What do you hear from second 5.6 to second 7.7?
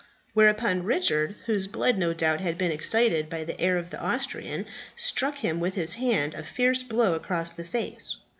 his hand a fierce blow across the